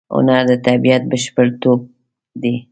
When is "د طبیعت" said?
0.49-1.03